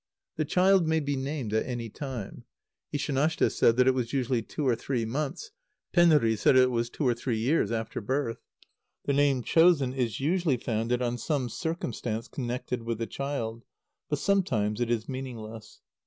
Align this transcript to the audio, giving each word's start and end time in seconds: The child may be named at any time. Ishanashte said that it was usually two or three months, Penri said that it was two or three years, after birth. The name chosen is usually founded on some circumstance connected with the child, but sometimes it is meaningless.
The 0.35 0.45
child 0.45 0.87
may 0.87 0.99
be 0.99 1.15
named 1.15 1.53
at 1.53 1.67
any 1.67 1.87
time. 1.87 2.43
Ishanashte 2.91 3.51
said 3.51 3.77
that 3.77 3.87
it 3.87 3.93
was 3.93 4.13
usually 4.13 4.41
two 4.41 4.67
or 4.67 4.75
three 4.75 5.05
months, 5.05 5.51
Penri 5.93 6.35
said 6.35 6.55
that 6.55 6.63
it 6.63 6.71
was 6.71 6.89
two 6.89 7.07
or 7.07 7.13
three 7.13 7.37
years, 7.37 7.71
after 7.71 8.01
birth. 8.01 8.39
The 9.05 9.13
name 9.13 9.43
chosen 9.43 9.93
is 9.93 10.19
usually 10.19 10.57
founded 10.57 11.03
on 11.03 11.19
some 11.19 11.49
circumstance 11.49 12.27
connected 12.27 12.81
with 12.81 12.97
the 12.97 13.05
child, 13.05 13.63
but 14.09 14.17
sometimes 14.17 14.81
it 14.81 14.89
is 14.89 15.07
meaningless. 15.07 15.81